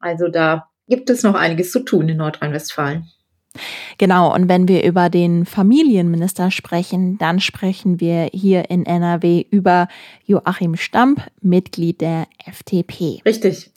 Also 0.00 0.28
da 0.28 0.68
gibt 0.88 1.08
es 1.08 1.22
noch 1.22 1.34
einiges 1.34 1.70
zu 1.70 1.80
tun 1.80 2.08
in 2.08 2.16
Nordrhein-Westfalen. 2.16 3.08
Genau, 3.96 4.34
und 4.34 4.48
wenn 4.48 4.68
wir 4.68 4.84
über 4.84 5.08
den 5.08 5.46
Familienminister 5.46 6.50
sprechen, 6.50 7.16
dann 7.18 7.40
sprechen 7.40 8.00
wir 8.00 8.28
hier 8.32 8.70
in 8.70 8.86
NRW 8.86 9.44
über 9.50 9.88
Joachim 10.24 10.76
Stamp, 10.76 11.22
Mitglied 11.40 12.00
der 12.00 12.26
FDP. 12.44 13.20
Richtig. 13.24 13.70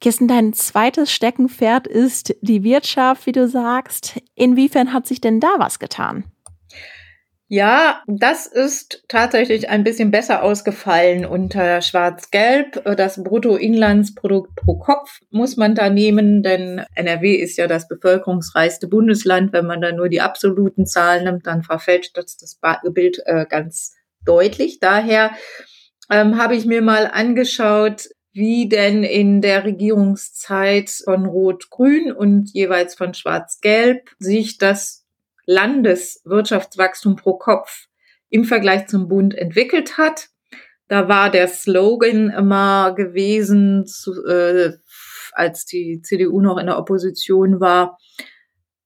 Kirsten, 0.00 0.28
dein 0.28 0.52
zweites 0.52 1.12
Steckenpferd 1.12 1.86
ist 1.86 2.34
die 2.40 2.62
Wirtschaft, 2.62 3.26
wie 3.26 3.32
du 3.32 3.48
sagst. 3.48 4.20
Inwiefern 4.34 4.92
hat 4.92 5.06
sich 5.06 5.20
denn 5.20 5.40
da 5.40 5.48
was 5.58 5.78
getan? 5.78 6.24
Ja, 7.52 8.04
das 8.06 8.46
ist 8.46 9.02
tatsächlich 9.08 9.68
ein 9.70 9.82
bisschen 9.82 10.12
besser 10.12 10.44
ausgefallen 10.44 11.26
unter 11.26 11.82
Schwarz-Gelb. 11.82 12.84
Das 12.96 13.24
Bruttoinlandsprodukt 13.24 14.54
pro 14.54 14.78
Kopf 14.78 15.18
muss 15.30 15.56
man 15.56 15.74
da 15.74 15.90
nehmen, 15.90 16.44
denn 16.44 16.84
NRW 16.94 17.34
ist 17.34 17.56
ja 17.56 17.66
das 17.66 17.88
bevölkerungsreichste 17.88 18.86
Bundesland. 18.86 19.52
Wenn 19.52 19.66
man 19.66 19.80
da 19.80 19.90
nur 19.90 20.08
die 20.08 20.20
absoluten 20.20 20.86
Zahlen 20.86 21.24
nimmt, 21.24 21.44
dann 21.44 21.64
verfälscht 21.64 22.16
das 22.16 22.36
das 22.36 22.56
Bild 22.94 23.20
äh, 23.24 23.46
ganz 23.46 23.96
deutlich. 24.24 24.78
Daher 24.78 25.32
ähm, 26.08 26.40
habe 26.40 26.54
ich 26.54 26.66
mir 26.66 26.82
mal 26.82 27.10
angeschaut, 27.12 28.10
wie 28.32 28.68
denn 28.68 29.02
in 29.02 29.40
der 29.40 29.64
Regierungszeit 29.64 30.88
von 31.02 31.26
Rot-Grün 31.26 32.12
und 32.12 32.50
jeweils 32.52 32.94
von 32.94 33.12
Schwarz-Gelb 33.12 34.08
sich 34.20 34.58
das 34.58 34.99
Landeswirtschaftswachstum 35.50 37.16
pro 37.16 37.36
Kopf 37.36 37.88
im 38.28 38.44
Vergleich 38.44 38.86
zum 38.86 39.08
Bund 39.08 39.34
entwickelt 39.34 39.98
hat. 39.98 40.28
Da 40.86 41.08
war 41.08 41.30
der 41.30 41.48
Slogan 41.48 42.30
immer 42.30 42.94
gewesen, 42.94 43.84
zu, 43.86 44.24
äh, 44.24 44.74
als 45.32 45.66
die 45.66 46.02
CDU 46.02 46.40
noch 46.40 46.56
in 46.56 46.66
der 46.66 46.78
Opposition 46.78 47.60
war, 47.60 47.98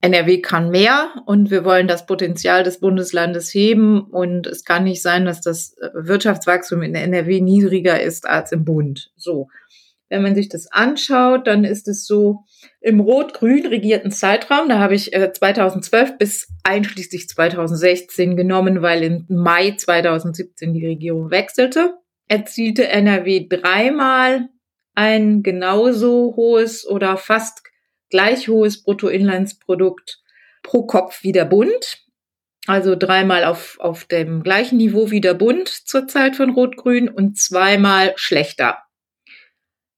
NRW 0.00 0.42
kann 0.42 0.70
mehr 0.70 1.14
und 1.24 1.50
wir 1.50 1.64
wollen 1.64 1.88
das 1.88 2.04
Potenzial 2.04 2.62
des 2.62 2.78
Bundeslandes 2.78 3.52
heben 3.54 4.02
und 4.02 4.46
es 4.46 4.64
kann 4.64 4.84
nicht 4.84 5.00
sein, 5.00 5.24
dass 5.24 5.40
das 5.40 5.76
Wirtschaftswachstum 5.94 6.82
in 6.82 6.94
NRW 6.94 7.40
niedriger 7.40 8.02
ist 8.02 8.26
als 8.26 8.52
im 8.52 8.66
Bund. 8.66 9.12
So. 9.16 9.48
Wenn 10.14 10.22
man 10.22 10.36
sich 10.36 10.48
das 10.48 10.70
anschaut, 10.70 11.48
dann 11.48 11.64
ist 11.64 11.88
es 11.88 12.06
so, 12.06 12.44
im 12.80 13.00
rot-grün 13.00 13.66
regierten 13.66 14.12
Zeitraum, 14.12 14.68
da 14.68 14.78
habe 14.78 14.94
ich 14.94 15.12
äh, 15.12 15.32
2012 15.32 16.18
bis 16.18 16.46
einschließlich 16.62 17.28
2016 17.28 18.36
genommen, 18.36 18.80
weil 18.80 19.02
im 19.02 19.26
Mai 19.28 19.72
2017 19.72 20.72
die 20.72 20.86
Regierung 20.86 21.32
wechselte, 21.32 21.96
erzielte 22.28 22.86
NRW 22.86 23.48
dreimal 23.48 24.50
ein 24.94 25.42
genauso 25.42 26.34
hohes 26.36 26.86
oder 26.86 27.16
fast 27.16 27.64
gleich 28.08 28.46
hohes 28.46 28.84
Bruttoinlandsprodukt 28.84 30.22
pro 30.62 30.86
Kopf 30.86 31.24
wie 31.24 31.32
der 31.32 31.44
Bund. 31.44 32.04
Also 32.68 32.94
dreimal 32.94 33.42
auf, 33.42 33.78
auf 33.80 34.04
dem 34.04 34.44
gleichen 34.44 34.76
Niveau 34.76 35.10
wie 35.10 35.20
der 35.20 35.34
Bund 35.34 35.68
zur 35.68 36.06
Zeit 36.06 36.36
von 36.36 36.50
Rot-Grün 36.50 37.08
und 37.08 37.36
zweimal 37.36 38.12
schlechter. 38.14 38.83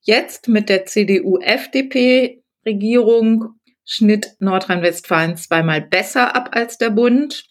Jetzt 0.07 0.47
mit 0.47 0.69
der 0.69 0.87
CDU-FDP-Regierung 0.87 3.59
schnitt 3.85 4.37
Nordrhein-Westfalen 4.39 5.37
zweimal 5.37 5.81
besser 5.81 6.37
ab 6.37 6.51
als 6.53 6.79
der 6.79 6.91
Bund, 6.91 7.45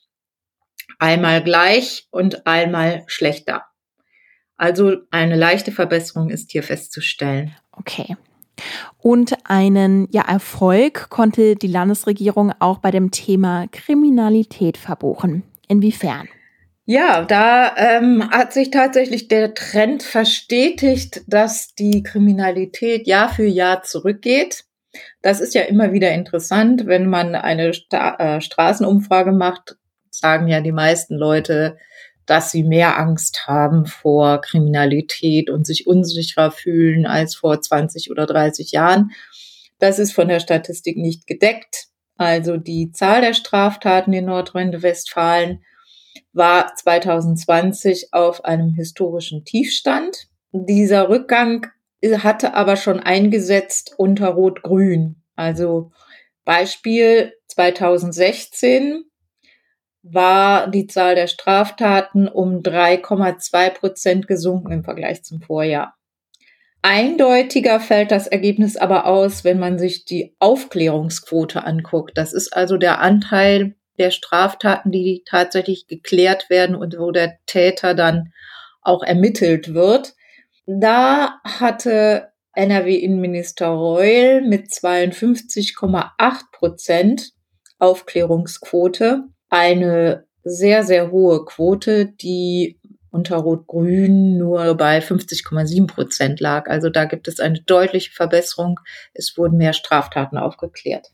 einmal 0.98 1.44
gleich 1.44 2.08
und 2.12 2.48
einmal 2.48 3.04
schlechter. 3.08 3.66
Also 4.56 5.00
eine 5.12 5.36
leichte 5.36 5.74
Verbesserung 5.74 6.30
ist 6.30 6.54
hier 6.54 6.64
festzustellen. 6.64 7.54
Okay. 7.74 8.16
Und 9.00 9.36
einen 9.44 10.08
ja, 10.12 10.22
Erfolg 10.22 11.10
konnte 11.10 11.58
die 11.58 11.68
Landesregierung 11.68 12.54
auch 12.60 12.78
bei 12.78 12.90
dem 12.90 13.12
Thema 13.12 13.68
Kriminalität 13.68 14.78
verbuchen. 14.78 15.44
Inwiefern? 15.68 16.30
Ja, 16.88 17.24
da 17.24 17.76
ähm, 17.78 18.30
hat 18.30 18.54
sich 18.54 18.70
tatsächlich 18.70 19.28
der 19.28 19.56
Trend 19.56 20.04
verstetigt, 20.04 21.24
dass 21.26 21.74
die 21.74 22.04
Kriminalität 22.04 23.08
Jahr 23.08 23.30
für 23.30 23.48
Jahr 23.48 23.82
zurückgeht. 23.82 24.66
Das 25.24 25.42
ist 25.42 25.56
ja 25.56 25.64
immer 25.64 25.94
wieder 25.94 26.12
interessant, 26.12 26.86
wenn 26.86 27.10
man 27.10 27.34
eine 27.34 27.74
Sta 27.74 28.16
äh, 28.18 28.42
Straßenumfrage 28.42 29.32
macht, 29.32 29.78
sagen 30.12 30.48
ja 30.48 30.62
die 30.62 30.72
meisten 30.72 31.16
Leute, 31.16 31.78
dass 32.28 32.52
sie 32.52 32.64
mehr 32.64 33.00
Angst 33.00 33.48
haben 33.48 33.88
vor 33.88 34.42
Kriminalität 34.42 35.50
und 35.50 35.66
sich 35.66 35.88
unsicherer 35.88 36.52
fühlen 36.52 37.08
als 37.08 37.36
vor 37.36 37.60
20 37.60 38.12
oder 38.12 38.28
30 38.28 38.72
Jahren. 38.72 39.12
Das 39.80 39.98
ist 39.98 40.14
von 40.14 40.28
der 40.28 40.40
Statistik 40.40 40.98
nicht 40.98 41.26
gedeckt. 41.26 41.88
Also 42.18 42.58
die 42.58 42.92
Zahl 42.92 43.22
der 43.22 43.34
Straftaten 43.34 44.14
in 44.14 44.26
Nordrhein-Westfalen 44.26 45.64
war 46.34 46.74
2020 46.76 48.14
auf 48.14 48.46
einem 48.46 48.74
historischen 48.74 49.46
Tiefstand. 49.46 50.28
Dieser 50.52 51.10
Rückgang 51.10 51.68
hatte 52.04 52.54
aber 52.54 52.76
schon 52.76 53.00
eingesetzt 53.00 53.96
unter 53.98 54.30
Rot-Grün. 54.30 55.24
Also 55.36 55.92
Beispiel 56.44 57.34
2016 57.48 59.04
war 60.04 60.70
die 60.70 60.86
Zahl 60.86 61.16
der 61.16 61.28
Straftaten 61.28 62.28
um 62.28 62.62
3,2 62.62 63.70
Prozent 63.72 64.28
gesunken 64.28 64.72
im 64.72 64.84
Vergleich 64.84 65.24
zum 65.24 65.42
Vorjahr. 65.42 65.96
Eindeutiger 66.84 67.80
fällt 67.80 68.12
das 68.12 68.28
Ergebnis 68.28 68.78
aber 68.78 69.08
aus, 69.08 69.44
wenn 69.44 69.58
man 69.58 69.80
sich 69.80 70.06
die 70.06 70.36
Aufklärungsquote 70.38 71.64
anguckt. 71.64 72.16
Das 72.16 72.32
ist 72.32 72.56
also 72.56 72.78
der 72.78 73.00
Anteil 73.00 73.76
der 73.98 74.12
Straftaten, 74.12 74.92
die 74.92 75.24
tatsächlich 75.26 75.88
geklärt 75.88 76.50
werden 76.50 76.76
und 76.76 76.98
wo 76.98 77.12
der 77.12 77.38
Täter 77.46 77.94
dann 77.94 78.34
auch 78.82 79.04
ermittelt 79.04 79.74
wird. 79.74 80.14
Da 80.66 81.40
hatte 81.44 82.30
NRW-Innenminister 82.54 83.68
Reul 83.68 84.42
mit 84.42 84.68
52,8 84.68 86.12
Prozent 86.52 87.32
Aufklärungsquote 87.80 89.24
eine 89.50 90.26
sehr, 90.44 90.84
sehr 90.84 91.12
hohe 91.12 91.46
Quote, 91.46 92.06
die 92.06 92.80
unter 93.16 93.38
Rot-Grün 93.38 94.38
nur 94.38 94.76
bei 94.76 95.00
50,7 95.00 95.88
Prozent 95.88 96.40
lag. 96.42 96.68
Also 96.70 96.90
da 96.90 97.06
gibt 97.06 97.28
es 97.28 97.40
eine 97.40 97.62
deutliche 97.62 98.12
Verbesserung. 98.12 98.80
Es 99.14 99.38
wurden 99.38 99.58
mehr 99.58 99.74
Straftaten 99.74 100.38
aufgeklärt. 100.38 101.12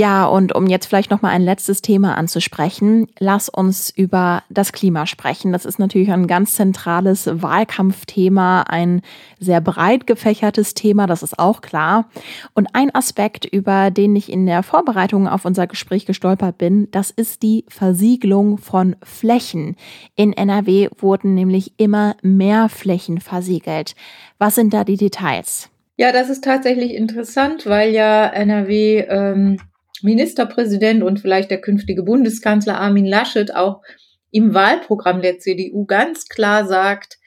Ja, 0.00 0.24
und 0.24 0.54
um 0.54 0.66
jetzt 0.66 0.86
vielleicht 0.86 1.10
noch 1.10 1.20
mal 1.20 1.28
ein 1.28 1.42
letztes 1.42 1.82
Thema 1.82 2.16
anzusprechen, 2.16 3.08
lass 3.18 3.50
uns 3.50 3.90
über 3.90 4.42
das 4.48 4.72
Klima 4.72 5.04
sprechen. 5.04 5.52
Das 5.52 5.66
ist 5.66 5.78
natürlich 5.78 6.10
ein 6.10 6.26
ganz 6.26 6.54
zentrales 6.54 7.28
Wahlkampfthema, 7.30 8.62
ein 8.62 9.02
sehr 9.40 9.60
breit 9.60 10.06
gefächertes 10.06 10.72
Thema, 10.72 11.06
das 11.06 11.22
ist 11.22 11.38
auch 11.38 11.60
klar. 11.60 12.08
Und 12.54 12.68
ein 12.72 12.94
Aspekt, 12.94 13.44
über 13.44 13.90
den 13.90 14.16
ich 14.16 14.32
in 14.32 14.46
der 14.46 14.62
Vorbereitung 14.62 15.28
auf 15.28 15.44
unser 15.44 15.66
Gespräch 15.66 16.06
gestolpert 16.06 16.56
bin, 16.56 16.90
das 16.92 17.10
ist 17.10 17.42
die 17.42 17.66
Versiegelung 17.68 18.56
von 18.56 18.96
Flächen. 19.02 19.76
In 20.16 20.32
NRW 20.32 20.88
wurden 20.96 21.34
nämlich 21.34 21.74
immer 21.76 22.16
mehr 22.22 22.70
Flächen 22.70 23.20
versiegelt. 23.20 23.94
Was 24.38 24.54
sind 24.54 24.72
da 24.72 24.82
die 24.82 24.96
Details? 24.96 25.68
Ja, 25.98 26.10
das 26.10 26.30
ist 26.30 26.42
tatsächlich 26.42 26.94
interessant, 26.94 27.66
weil 27.66 27.92
ja 27.92 28.24
NRW 28.24 29.00
ähm, 29.00 29.58
Ministerpräsident 30.02 31.02
und 31.02 31.20
vielleicht 31.20 31.50
der 31.50 31.60
künftige 31.60 32.02
Bundeskanzler 32.02 32.78
Armin 32.78 33.06
Laschet 33.06 33.54
auch 33.54 33.82
im 34.30 34.54
Wahlprogramm 34.54 35.22
der 35.22 35.38
CDU 35.38 35.86
ganz 35.86 36.28
klar 36.28 36.66
sagt, 36.66 37.18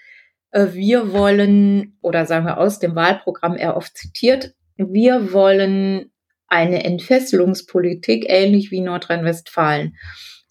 äh, 0.51 0.67
wir 0.73 1.11
wollen, 1.11 1.97
oder 2.01 2.25
sagen 2.25 2.45
wir 2.45 2.57
aus 2.57 2.79
dem 2.79 2.95
Wahlprogramm 2.95 3.55
er 3.55 3.75
oft 3.75 3.97
zitiert, 3.97 4.53
wir 4.77 5.33
wollen 5.33 6.11
eine 6.47 6.83
Entfesselungspolitik, 6.83 8.25
ähnlich 8.27 8.71
wie 8.71 8.81
Nordrhein-Westfalen. 8.81 9.95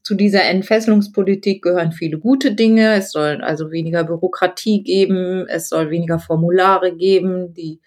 Zu 0.02 0.16
dieser 0.16 0.44
Entfesselungspolitik 0.44 1.62
gehören 1.62 1.92
viele 1.92 2.18
gute 2.18 2.54
Dinge. 2.54 2.94
Es 2.94 3.12
soll 3.12 3.40
also 3.40 3.70
weniger 3.70 4.02
Bürokratie 4.02 4.82
geben, 4.82 5.46
es 5.48 5.68
soll 5.68 5.90
weniger 5.90 6.18
Formulare 6.18 6.96
geben, 6.96 7.54
die 7.54 7.80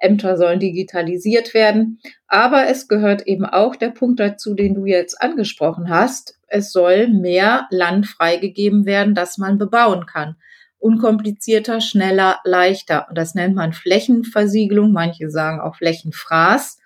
Ämter 0.00 0.36
sollen 0.36 0.58
digitalisiert 0.58 1.54
werden. 1.54 2.00
Aber 2.26 2.66
es 2.66 2.88
gehört 2.88 3.26
eben 3.26 3.44
auch 3.44 3.76
der 3.76 3.90
Punkt 3.90 4.18
dazu, 4.18 4.54
den 4.54 4.74
du 4.74 4.86
jetzt 4.86 5.20
angesprochen 5.20 5.88
hast. 5.88 6.38
Es 6.48 6.72
soll 6.72 7.08
mehr 7.08 7.66
Land 7.70 8.06
freigegeben 8.06 8.86
werden, 8.86 9.14
das 9.14 9.38
man 9.38 9.58
bebauen 9.58 10.06
kann. 10.06 10.36
Unkomplizierter, 10.78 11.80
schneller, 11.80 12.40
leichter. 12.44 13.06
Und 13.08 13.18
das 13.18 13.34
nennt 13.34 13.54
man 13.54 13.72
Flächenversiegelung. 13.72 14.92
Manche 14.92 15.30
sagen 15.30 15.60
auch 15.60 15.76
Flächenfraß. 15.76 16.78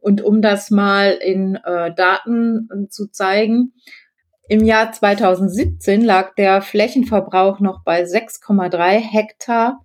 Und 0.00 0.22
um 0.22 0.40
das 0.40 0.70
mal 0.70 1.10
in 1.12 1.56
äh, 1.56 1.94
Daten 1.94 2.68
äh, 2.72 2.88
zu 2.88 3.10
zeigen, 3.10 3.72
im 4.48 4.62
Jahr 4.62 4.92
2017 4.92 6.04
lag 6.04 6.34
der 6.36 6.62
Flächenverbrauch 6.62 7.58
noch 7.58 7.82
bei 7.82 8.04
6,3 8.04 8.98
Hektar 9.00 9.84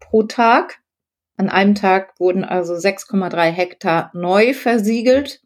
pro 0.00 0.24
Tag. 0.24 0.80
An 1.36 1.48
einem 1.48 1.74
Tag 1.74 2.18
wurden 2.18 2.44
also 2.44 2.74
6,3 2.74 3.50
Hektar 3.50 4.10
neu 4.14 4.54
versiegelt 4.54 5.40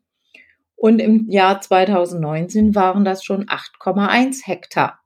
und 0.77 0.99
im 1.01 1.29
Jahr 1.29 1.61
2019 1.61 2.75
waren 2.75 3.05
das 3.05 3.25
schon 3.25 3.47
8,1 3.47 4.47
Hektar. 4.47 5.01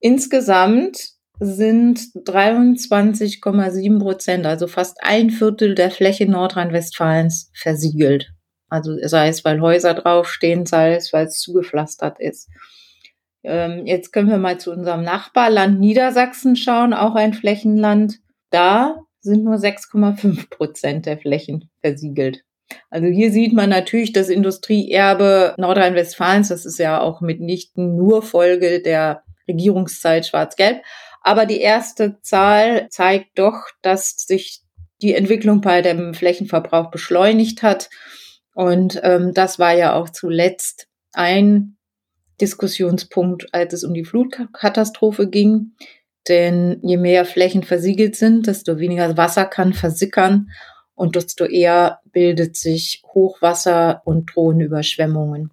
Insgesamt 0.00 1.10
sind 1.40 1.98
23,7 2.14 4.00
Prozent, 4.00 4.46
also 4.46 4.66
fast 4.66 4.98
ein 5.02 5.30
Viertel 5.30 5.74
der 5.74 5.90
Fläche 5.90 6.26
Nordrhein-Westfalens 6.26 7.50
versiegelt. 7.54 8.32
Also 8.68 8.96
sei 9.02 9.28
es, 9.28 9.44
weil 9.44 9.60
Häuser 9.60 9.94
draufstehen, 9.94 10.66
sei 10.66 10.94
es, 10.94 11.12
weil 11.12 11.26
es 11.26 11.40
zugepflastert 11.40 12.20
ist. 12.20 12.48
Ähm, 13.42 13.86
jetzt 13.86 14.12
können 14.12 14.28
wir 14.28 14.38
mal 14.38 14.58
zu 14.58 14.72
unserem 14.72 15.02
Nachbarland 15.02 15.78
Niedersachsen 15.78 16.56
schauen, 16.56 16.92
auch 16.92 17.14
ein 17.14 17.34
Flächenland. 17.34 18.18
Da 18.50 18.96
sind 19.20 19.44
nur 19.44 19.56
6,5 19.56 20.50
Prozent 20.50 21.06
der 21.06 21.18
Flächen 21.18 21.70
versiegelt. 21.80 22.44
Also 22.90 23.06
hier 23.06 23.32
sieht 23.32 23.52
man 23.52 23.70
natürlich 23.70 24.12
das 24.12 24.28
Industrieerbe 24.28 25.54
Nordrhein-Westfalens. 25.56 26.48
Das 26.48 26.66
ist 26.66 26.78
ja 26.78 27.00
auch 27.00 27.20
mitnichten 27.20 27.96
nur 27.96 28.22
Folge 28.22 28.82
der 28.82 29.22
Regierungszeit 29.48 30.26
Schwarz-Gelb. 30.26 30.82
Aber 31.22 31.46
die 31.46 31.60
erste 31.60 32.20
Zahl 32.20 32.88
zeigt 32.90 33.38
doch, 33.38 33.68
dass 33.82 34.16
sich 34.16 34.60
die 35.02 35.14
Entwicklung 35.14 35.60
bei 35.60 35.82
dem 35.82 36.14
Flächenverbrauch 36.14 36.90
beschleunigt 36.90 37.62
hat. 37.62 37.88
Und 38.54 39.00
ähm, 39.02 39.32
das 39.34 39.58
war 39.58 39.74
ja 39.74 39.94
auch 39.94 40.10
zuletzt 40.10 40.88
ein 41.12 41.76
Diskussionspunkt, 42.40 43.52
als 43.52 43.72
es 43.72 43.84
um 43.84 43.94
die 43.94 44.04
Flutkatastrophe 44.04 45.28
ging. 45.28 45.72
Denn 46.28 46.78
je 46.82 46.96
mehr 46.96 47.24
Flächen 47.24 47.62
versiegelt 47.62 48.16
sind, 48.16 48.46
desto 48.46 48.78
weniger 48.78 49.16
Wasser 49.16 49.44
kann 49.46 49.72
versickern 49.72 50.50
und 50.94 51.16
desto 51.16 51.44
eher 51.44 52.00
bildet 52.12 52.56
sich 52.56 53.02
Hochwasser 53.14 54.02
und 54.04 54.34
drohen 54.34 54.60
Überschwemmungen. 54.60 55.50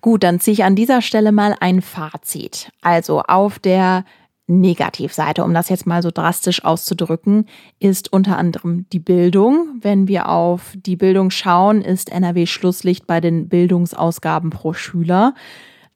Gut, 0.00 0.22
dann 0.22 0.38
ziehe 0.38 0.52
ich 0.52 0.64
an 0.64 0.76
dieser 0.76 1.02
Stelle 1.02 1.32
mal 1.32 1.56
ein 1.60 1.80
Fazit. 1.80 2.70
Also 2.82 3.22
auf 3.22 3.58
der 3.58 4.04
Negativseite, 4.48 5.42
um 5.42 5.52
das 5.54 5.68
jetzt 5.68 5.86
mal 5.86 6.02
so 6.02 6.10
drastisch 6.12 6.64
auszudrücken, 6.64 7.46
ist 7.80 8.12
unter 8.12 8.38
anderem 8.38 8.86
die 8.92 9.00
Bildung. 9.00 9.78
Wenn 9.80 10.06
wir 10.06 10.28
auf 10.28 10.74
die 10.76 10.96
Bildung 10.96 11.30
schauen, 11.30 11.82
ist 11.82 12.12
NRW 12.12 12.46
Schlusslicht 12.46 13.06
bei 13.06 13.20
den 13.20 13.48
Bildungsausgaben 13.48 14.50
pro 14.50 14.72
Schüler. 14.72 15.34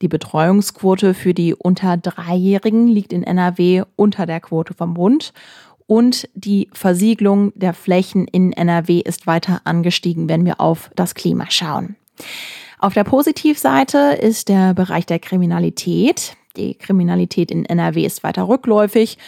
Die 0.02 0.08
Betreuungsquote 0.08 1.14
für 1.14 1.34
die 1.34 1.54
unter 1.54 1.96
Dreijährigen 1.96 2.88
liegt 2.88 3.12
in 3.12 3.22
NRW 3.22 3.82
unter 3.96 4.26
der 4.26 4.40
Quote 4.40 4.74
vom 4.74 4.94
Bund. 4.94 5.32
Und 5.86 6.28
die 6.34 6.70
Versiegelung 6.72 7.52
der 7.56 7.74
Flächen 7.74 8.26
in 8.28 8.52
NRW 8.52 9.00
ist 9.00 9.26
weiter 9.26 9.60
angestiegen, 9.64 10.28
wenn 10.28 10.44
wir 10.44 10.60
auf 10.60 10.90
das 10.94 11.14
Klima 11.14 11.50
schauen. 11.50 11.96
Auf 12.78 12.94
der 12.94 13.04
Positivseite 13.04 14.18
ist 14.20 14.48
der 14.48 14.72
Bereich 14.72 15.04
der 15.04 15.18
Kriminalität. 15.18 16.36
Die 16.56 16.74
Kriminalität 16.74 17.50
in 17.50 17.64
NRW 17.66 18.06
ist 18.06 18.22
weiter 18.22 18.48
rückläufig. 18.48 19.18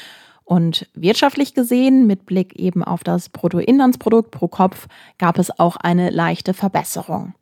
Und 0.44 0.88
wirtschaftlich 0.94 1.54
gesehen, 1.54 2.06
mit 2.06 2.26
Blick 2.26 2.54
eben 2.56 2.82
auf 2.82 3.04
das 3.04 3.28
Bruttoinlandsprodukt 3.28 4.30
pro 4.30 4.48
Kopf, 4.48 4.86
gab 5.18 5.38
es 5.38 5.58
auch 5.58 5.76
eine 5.76 6.10
leichte 6.10 6.54
Verbesserung. 6.54 7.34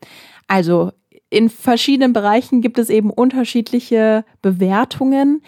Also 0.49 0.93
in 1.31 1.49
verschiedenen 1.49 2.13
Bereichen 2.13 2.61
gibt 2.61 2.79
es 2.79 2.91
eben 2.91 3.11
unterschiedliche 3.11 4.25
Bewertungen. 4.43 5.43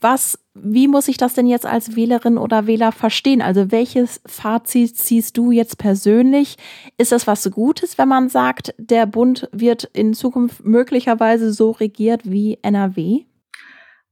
Was, 0.00 0.38
wie 0.54 0.88
muss 0.88 1.08
ich 1.08 1.16
das 1.16 1.34
denn 1.34 1.46
jetzt 1.46 1.66
als 1.66 1.94
Wählerin 1.94 2.38
oder 2.38 2.66
Wähler 2.66 2.90
verstehen? 2.90 3.42
Also 3.42 3.70
welches 3.70 4.20
Fazit 4.24 4.96
ziehst 4.96 5.36
du 5.36 5.50
jetzt 5.50 5.78
persönlich? 5.78 6.56
Ist 6.96 7.12
das 7.12 7.26
was 7.26 7.50
Gutes, 7.50 7.98
wenn 7.98 8.08
man 8.08 8.28
sagt, 8.28 8.74
der 8.78 9.06
Bund 9.06 9.48
wird 9.52 9.84
in 9.92 10.14
Zukunft 10.14 10.64
möglicherweise 10.64 11.52
so 11.52 11.72
regiert 11.72 12.22
wie 12.24 12.58
NRW? 12.62 13.24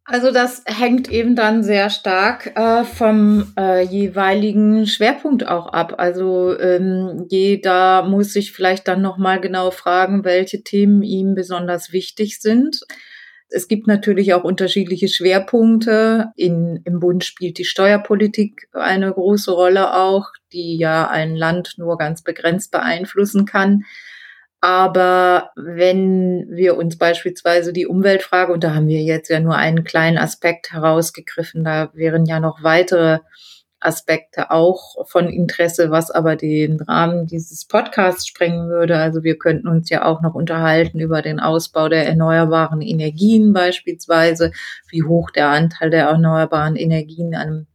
Also 0.05 0.33
das 0.33 0.65
hängt 0.67 1.11
eben 1.13 1.37
dann 1.37 1.63
sehr 1.63 1.89
stark 1.89 2.57
äh, 2.57 2.83
vom 2.85 3.53
äh, 3.57 3.85
jeweiligen 3.85 4.87
Schwerpunkt 4.89 5.47
auch 5.47 5.69
ab. 5.69 5.95
Also 5.99 6.59
ähm, 6.59 7.27
jeder 7.31 8.03
muss 8.03 8.33
sich 8.33 8.51
vielleicht 8.51 8.89
dann 8.89 9.01
noch 9.01 9.17
mal 9.17 9.41
genau 9.41 9.71
fragen, 9.71 10.25
welche 10.25 10.65
Themen 10.65 11.03
ihm 11.03 11.37
besonders 11.37 11.93
wichtig 11.93 12.41
sind. 12.41 12.81
Es 13.49 13.69
gibt 13.69 13.87
natürlich 13.87 14.35
auch 14.35 14.43
unterschiedliche 14.43 15.09
Schwerpunkte. 15.09 16.33
In, 16.35 16.81
Im 16.85 16.99
Bund 16.99 17.23
spielt 17.23 17.59
die 17.59 17.65
Steuerpolitik 17.65 18.69
eine 18.73 19.13
große 19.13 19.53
Rolle 19.53 19.95
auch, 19.95 20.31
die 20.53 20.79
ja 20.79 21.09
ein 21.09 21.37
Land 21.37 21.75
nur 21.77 21.97
ganz 21.97 22.23
begrenzt 22.23 22.73
beeinflussen 22.73 23.45
kann. 23.45 23.85
Aber 24.65 25.51
wenn 25.57 26.47
wir 26.49 26.77
uns 26.77 26.97
beispielsweise 26.97 27.73
die 27.73 27.89
Umweltfrage, 27.89 28.53
und 28.53 28.63
da 28.63 28.77
haben 28.77 28.87
wir 28.87 29.03
jetzt 29.03 29.29
ja 29.29 29.41
nur 29.41 29.57
einen 29.57 29.83
kleinen 29.83 30.19
Aspekt 30.19 30.73
herausgegriffen, 30.73 31.65
da 31.65 31.91
wären 31.95 32.27
ja 32.27 32.39
noch 32.39 32.63
weitere 32.63 33.19
Aspekte 33.81 34.53
auch 34.53 35.05
von 35.09 35.29
Interesse, 35.29 35.91
was 35.91 36.13
aber 36.13 36.37
den 36.37 36.81
Rahmen 36.81 37.27
dieses 37.27 37.67
Podcasts 37.67 38.25
sprengen 38.25 38.69
würde. 38.69 38.99
Also 38.99 39.25
wir 39.25 39.37
könnten 39.37 39.67
uns 39.67 39.91
ja 39.91 40.05
auch 40.05 40.23
noch 40.23 40.35
unterhalten 40.35 41.01
über 41.01 41.23
den 41.23 41.41
Ausbau 41.41 41.89
der 41.89 42.07
erneuerbaren 42.07 42.83
Energien 42.83 43.53
beispielsweise, 43.53 44.53
wie 44.89 45.03
hoch 45.03 45.33
der 45.33 45.49
Anteil 45.49 45.91
der 45.91 46.05
erneuerbaren 46.05 46.77
Energien 46.77 47.35
an 47.35 47.67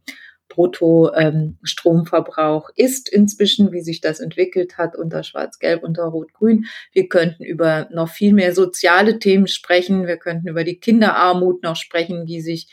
Bruttostromverbrauch 0.58 2.70
ähm, 2.70 2.84
ist 2.84 3.08
inzwischen, 3.08 3.70
wie 3.70 3.80
sich 3.80 4.00
das 4.00 4.18
entwickelt 4.18 4.76
hat 4.76 4.96
unter 4.96 5.22
Schwarz-Gelb, 5.22 5.84
unter 5.84 6.02
Rot-Grün. 6.02 6.66
Wir 6.92 7.08
könnten 7.08 7.44
über 7.44 7.86
noch 7.92 8.08
viel 8.08 8.32
mehr 8.32 8.52
soziale 8.52 9.20
Themen 9.20 9.46
sprechen. 9.46 10.08
Wir 10.08 10.16
könnten 10.16 10.48
über 10.48 10.64
die 10.64 10.80
Kinderarmut 10.80 11.62
noch 11.62 11.76
sprechen, 11.76 12.26
die 12.26 12.40
sich 12.40 12.66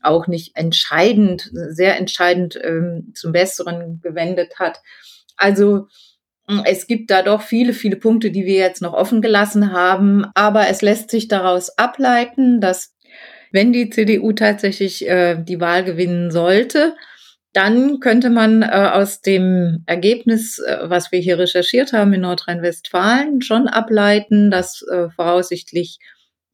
auch 0.00 0.28
nicht 0.28 0.56
entscheidend, 0.56 1.50
sehr 1.52 1.98
entscheidend 1.98 2.56
ähm, 2.62 3.10
zum 3.16 3.32
Besseren 3.32 4.00
gewendet 4.00 4.60
hat. 4.60 4.80
Also 5.36 5.88
es 6.66 6.86
gibt 6.86 7.10
da 7.10 7.22
doch 7.22 7.42
viele, 7.42 7.72
viele 7.72 7.96
Punkte, 7.96 8.30
die 8.30 8.44
wir 8.44 8.58
jetzt 8.58 8.82
noch 8.82 8.92
offen 8.92 9.22
gelassen 9.22 9.72
haben. 9.72 10.26
Aber 10.34 10.68
es 10.68 10.82
lässt 10.82 11.10
sich 11.10 11.26
daraus 11.26 11.78
ableiten, 11.78 12.60
dass 12.60 12.94
wenn 13.50 13.72
die 13.72 13.90
CDU 13.90 14.32
tatsächlich 14.32 15.08
äh, 15.08 15.42
die 15.42 15.60
Wahl 15.60 15.84
gewinnen 15.84 16.30
sollte, 16.30 16.94
dann 17.54 18.00
könnte 18.00 18.30
man 18.30 18.62
äh, 18.62 18.66
aus 18.66 19.20
dem 19.20 19.84
Ergebnis, 19.86 20.58
äh, 20.58 20.78
was 20.82 21.12
wir 21.12 21.20
hier 21.20 21.38
recherchiert 21.38 21.92
haben 21.92 22.12
in 22.12 22.22
Nordrhein-Westfalen, 22.22 23.42
schon 23.42 23.68
ableiten, 23.68 24.50
dass 24.50 24.82
äh, 24.82 25.08
voraussichtlich 25.10 26.00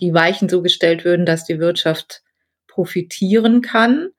die 0.00 0.12
Weichen 0.12 0.48
so 0.50 0.62
gestellt 0.62 1.04
würden, 1.04 1.24
dass 1.24 1.44
die 1.44 1.58
Wirtschaft 1.58 2.22
profitieren 2.68 3.62
kann. 3.62 4.10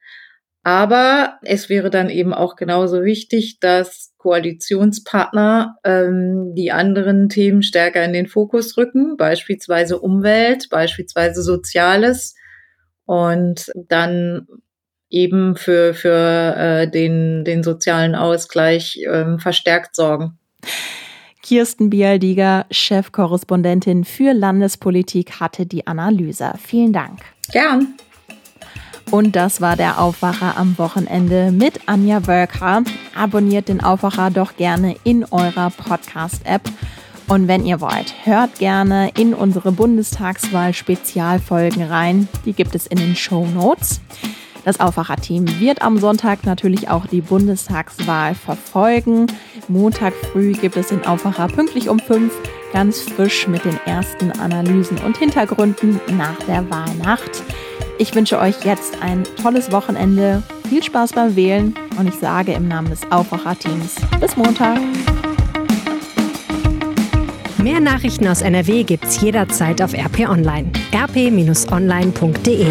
Aber 0.63 1.39
es 1.43 1.69
wäre 1.69 1.91
dann 1.91 2.09
eben 2.09 2.33
auch 2.33 2.55
genauso 2.55 3.03
wichtig, 3.03 3.59
dass 3.59 4.13
Koalitionspartner 4.17 5.77
ähm, 5.83 6.53
die 6.55 6.71
anderen 6.71 7.29
Themen 7.29 7.63
stärker 7.63 8.03
in 8.03 8.13
den 8.13 8.27
Fokus 8.27 8.77
rücken, 8.77 9.17
beispielsweise 9.17 9.99
Umwelt, 9.99 10.69
beispielsweise 10.69 11.43
Soziales. 11.43 12.35
Und 13.05 13.71
dann 13.75 14.47
eben 15.11 15.55
für, 15.55 15.93
für 15.93 16.55
äh, 16.57 16.89
den, 16.89 17.45
den 17.45 17.63
sozialen 17.63 18.15
Ausgleich 18.15 18.99
äh, 19.05 19.37
verstärkt 19.37 19.95
sorgen. 19.95 20.39
Kirsten 21.43 21.89
Bialdiger, 21.89 22.65
Chefkorrespondentin 22.71 24.05
für 24.05 24.33
Landespolitik, 24.33 25.39
hatte 25.39 25.65
die 25.65 25.87
Analyse. 25.87 26.53
Vielen 26.63 26.93
Dank. 26.93 27.21
Gern. 27.51 27.95
Und 29.09 29.35
das 29.35 29.59
war 29.59 29.75
der 29.75 29.99
Aufwacher 29.99 30.55
am 30.57 30.77
Wochenende 30.77 31.51
mit 31.51 31.79
Anja 31.87 32.27
Wölker. 32.27 32.83
Abonniert 33.13 33.67
den 33.67 33.83
Aufwacher 33.83 34.31
doch 34.31 34.55
gerne 34.55 34.95
in 35.03 35.25
eurer 35.25 35.69
Podcast-App. 35.71 36.61
Und 37.27 37.49
wenn 37.49 37.65
ihr 37.65 37.81
wollt, 37.81 38.25
hört 38.25 38.57
gerne 38.59 39.11
in 39.17 39.33
unsere 39.33 39.73
Bundestagswahl-Spezialfolgen 39.73 41.83
rein. 41.83 42.29
Die 42.45 42.53
gibt 42.53 42.75
es 42.75 42.87
in 42.87 42.99
den 42.99 43.15
Show 43.15 43.45
Notes. 43.47 43.99
Das 44.63 44.79
Aufwacherteam 44.79 45.59
wird 45.59 45.81
am 45.81 45.97
Sonntag 45.97 46.45
natürlich 46.45 46.89
auch 46.89 47.07
die 47.07 47.21
Bundestagswahl 47.21 48.35
verfolgen. 48.35 49.25
Montag 49.67 50.13
früh 50.31 50.51
gibt 50.51 50.77
es 50.77 50.89
den 50.89 51.03
Aufwacher 51.05 51.47
pünktlich 51.47 51.89
um 51.89 51.97
5, 51.97 52.31
ganz 52.71 53.01
frisch 53.01 53.47
mit 53.47 53.65
den 53.65 53.79
ersten 53.85 54.31
Analysen 54.31 54.99
und 54.99 55.17
Hintergründen 55.17 55.99
nach 56.15 56.37
der 56.47 56.69
Wahlnacht. 56.69 57.41
Ich 57.97 58.13
wünsche 58.13 58.39
euch 58.39 58.63
jetzt 58.63 59.01
ein 59.01 59.23
tolles 59.41 59.71
Wochenende, 59.71 60.43
viel 60.69 60.83
Spaß 60.83 61.13
beim 61.13 61.35
Wählen 61.35 61.73
und 61.97 62.07
ich 62.07 62.15
sage 62.15 62.53
im 62.53 62.67
Namen 62.67 62.89
des 62.89 63.01
Aufwacherteams 63.11 63.95
bis 64.19 64.37
Montag. 64.37 64.77
Mehr 67.57 67.79
Nachrichten 67.79 68.27
aus 68.27 68.41
NRW 68.41 68.83
gibt's 68.83 69.21
jederzeit 69.21 69.81
auf 69.81 69.93
RP 69.93 70.27
Online. 70.29 70.71
rp-online.de 70.93 72.67